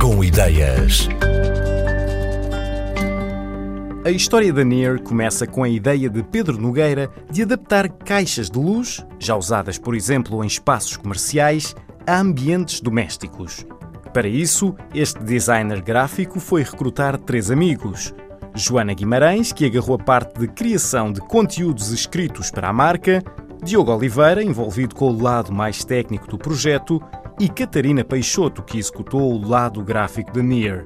[0.00, 1.08] Com Ideias.
[4.04, 8.58] A história da NEAR começa com a ideia de Pedro Nogueira de adaptar caixas de
[8.58, 13.64] luz, já usadas por exemplo em espaços comerciais, a ambientes domésticos.
[14.12, 18.12] Para isso, este designer gráfico foi recrutar três amigos.
[18.56, 23.22] Joana Guimarães, que agarrou a parte de criação de conteúdos escritos para a marca,
[23.62, 27.00] Diogo Oliveira, envolvido com o lado mais técnico do projeto,
[27.40, 30.84] e Catarina Peixoto, que executou o lado gráfico da NEAR.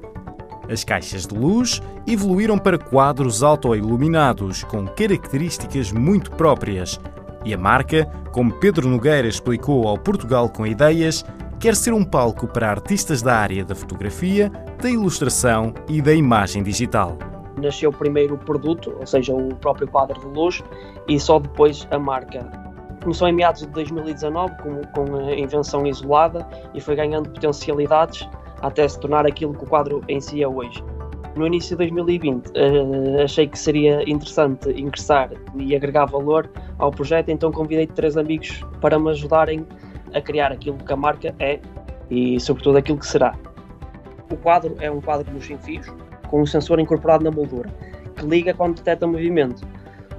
[0.71, 6.97] As caixas de luz evoluíram para quadros autoiluminados com características muito próprias.
[7.43, 11.25] E a marca, como Pedro Nogueira explicou ao Portugal com Ideias,
[11.59, 14.49] quer ser um palco para artistas da área da fotografia,
[14.81, 17.17] da ilustração e da imagem digital.
[17.61, 20.63] Nasceu primeiro o produto, ou seja, o próprio quadro de luz,
[21.05, 22.49] e só depois a marca.
[23.05, 28.27] Começou em meados de 2019 com, com a invenção isolada e foi ganhando potencialidades
[28.63, 30.83] até se tornar aquilo que o quadro em si é hoje.
[31.35, 36.89] No início de 2020 uh, eh, achei que seria interessante ingressar e agregar valor ao
[36.89, 39.67] projeto, então convidei três amigos para me ajudarem
[40.11, 41.59] a criar aquilo que a marca é
[42.09, 43.35] e, sobretudo, aquilo que será.
[44.31, 45.85] O quadro é um quadro luz sem fios,
[46.27, 47.69] com um sensor incorporado na moldura,
[48.15, 49.61] que liga quando detecta movimento.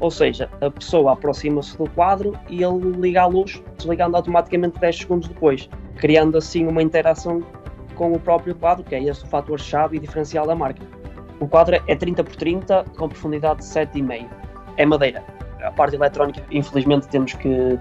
[0.01, 4.99] Ou seja, a pessoa aproxima-se do quadro e ele liga a luz, desligando automaticamente 10
[4.99, 7.43] segundos depois, criando assim uma interação
[7.95, 10.83] com o próprio quadro, que é esse o fator-chave e diferencial da marca.
[11.41, 14.29] O quadro é 30 por 30 com profundidade de 7,5.
[14.77, 15.25] É madeira.
[15.63, 17.79] A parte eletrónica, infelizmente, temos que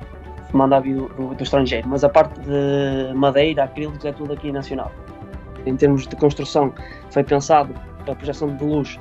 [0.54, 4.90] mandar vir do, do, estrangeiro, mas a parte de madeira, acrílicos, é tudo aqui nacional.
[5.66, 6.74] Em termos de construção,
[7.10, 7.74] foi pensado
[8.06, 8.98] para a projeção de luz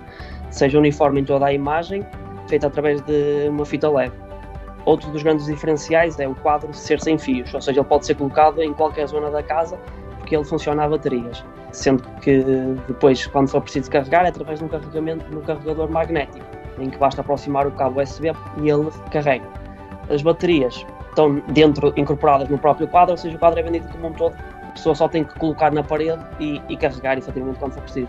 [0.55, 2.07] seja uniforme em toda a imagem,
[2.55, 4.13] feita através de uma fita LED.
[4.85, 8.15] Outro dos grandes diferenciais é o quadro ser sem fios, ou seja, ele pode ser
[8.15, 9.79] colocado em qualquer zona da casa
[10.19, 12.43] porque ele funciona a baterias, sendo que
[12.87, 16.47] depois, quando for preciso carregar, é através de um carregamento no carregador magnético,
[16.79, 19.47] em que basta aproximar o cabo USB e ele carrega.
[20.09, 24.09] As baterias estão dentro, incorporadas no próprio quadro, ou seja, o quadro é vendido como
[24.09, 27.73] um todo, a pessoa só tem que colocar na parede e, e carregar efetivamente quando
[27.73, 28.09] for preciso.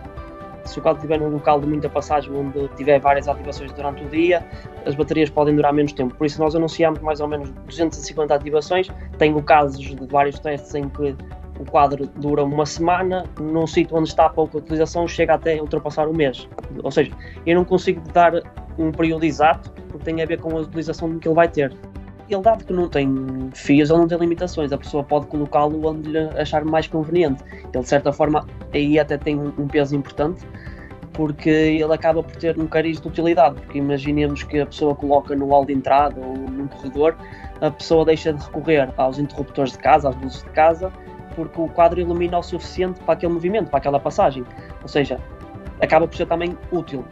[0.66, 4.09] Se o quadro estiver num local de muita passagem, onde tiver várias ativações durante o
[4.09, 4.46] dia,
[4.86, 6.14] as baterias podem durar menos tempo.
[6.16, 8.90] Por isso, nós anunciamos mais ou menos 250 ativações.
[9.18, 11.16] Tenho casos de vários testes em que
[11.59, 16.14] o quadro dura uma semana, num sítio onde está pouca utilização, chega até ultrapassar o
[16.14, 16.50] mês.
[16.84, 17.12] Ou seja,
[17.46, 18.34] eu não consigo dar
[18.78, 21.72] um período exato, porque tem a ver com a utilização que ele vai ter
[22.30, 26.09] ele dado que não tem fios, ele não tem limitações, a pessoa pode colocá-lo onde
[26.09, 27.44] lhe achar mais conveniente.
[27.74, 30.46] Ele de certa forma aí até tem um peso importante
[31.16, 35.34] porque ele acaba por ter um cariz de utilidade, porque imaginemos que a pessoa coloca
[35.35, 37.16] no hall de entrada ou num corredor,
[37.62, 40.91] a pessoa deixa de recorrer aos interruptores de casa, às luzes de casa,
[41.35, 44.44] porque o quadro ilumina o suficiente para aquele movimento, para aquela passagem.
[44.81, 45.18] Ou seja,
[45.81, 47.06] acaba por ser também útil.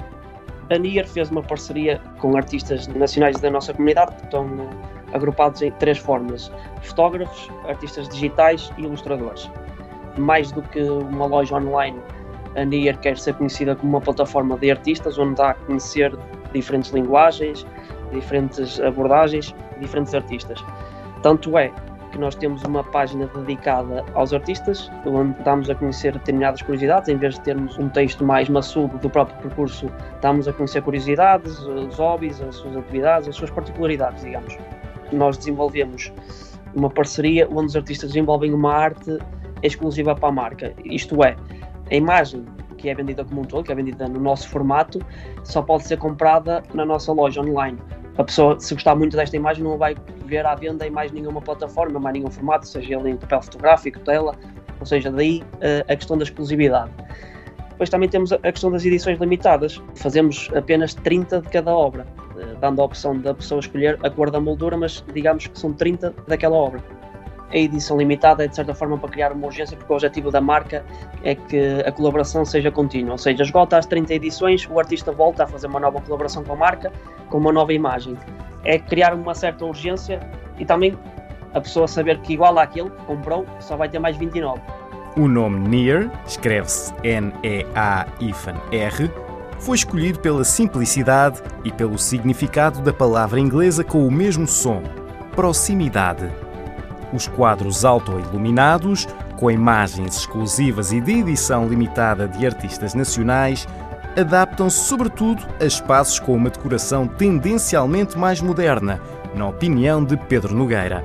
[0.70, 4.48] A NIR fez uma parceria com artistas nacionais da nossa comunidade que estão
[5.14, 6.52] agrupados em três formas:
[6.82, 9.50] fotógrafos, artistas digitais e ilustradores.
[10.18, 12.00] Mais do que uma loja online,
[12.56, 16.16] a NIR quer ser conhecida como uma plataforma de artistas onde dá a conhecer
[16.54, 17.66] diferentes linguagens,
[18.12, 20.64] diferentes abordagens, diferentes artistas.
[21.24, 21.72] Tanto é
[22.12, 27.18] que nós temos uma página dedicada aos artistas, onde damos a conhecer determinadas curiosidades, em
[27.18, 29.88] vez de termos um texto mais maçudo do próprio percurso,
[30.22, 34.56] damos a conhecer curiosidades, os hobbies, as suas atividades, as suas particularidades, digamos
[35.14, 36.12] nós desenvolvemos
[36.76, 39.18] uma parceria onde os artistas desenvolvem uma arte
[39.62, 40.74] exclusiva para a marca.
[40.84, 41.36] Isto é,
[41.90, 42.46] a imagem
[42.78, 45.00] que é vendida como um todo, que é vendida no nosso formato,
[45.44, 47.78] só pode ser comprada na nossa loja online.
[48.18, 51.42] A pessoa, se gostar muito desta imagem, não vai ver à venda em mais nenhuma
[51.42, 54.36] plataforma, mais nenhum formato, seja ele em papel fotográfico, tela,
[54.80, 56.92] ou seja, daí uh, a questão da exclusividade.
[57.70, 59.82] Depois também temos a questão das edições limitadas.
[59.96, 62.06] Fazemos apenas 30 de cada obra
[62.64, 66.14] dando a opção da pessoa escolher a cor da moldura, mas digamos que são 30
[66.26, 66.82] daquela obra.
[67.52, 70.40] A edição limitada é de certa forma para criar uma urgência, porque o objetivo da
[70.40, 70.84] marca
[71.26, 75.44] é que a colaboração seja contínua, ou seja, esgota as 30 edições, o artista volta
[75.44, 76.90] a fazer uma nova colaboração com a marca,
[77.30, 78.18] com uma nova imagem.
[78.64, 80.22] É criar uma certa urgência
[80.58, 80.98] e também
[81.54, 84.62] a pessoa saber que, igual àquele que comprou, só vai ter mais 29.
[85.18, 89.12] O nome NEAR, escreve-se N-E-A-R,
[89.64, 94.84] foi escolhido pela simplicidade e pelo significado da palavra inglesa com o mesmo som,
[95.34, 96.30] proximidade.
[97.14, 99.08] Os quadros auto-iluminados,
[99.38, 103.66] com imagens exclusivas e de edição limitada de artistas nacionais,
[104.18, 109.00] adaptam-se sobretudo a espaços com uma decoração tendencialmente mais moderna,
[109.34, 111.04] na opinião de Pedro Nogueira.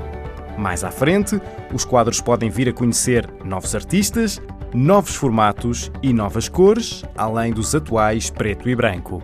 [0.59, 1.41] Mais à frente,
[1.73, 4.41] os quadros podem vir a conhecer novos artistas
[4.75, 9.23] novos formatos e novas cores, além dos atuais preto e branco.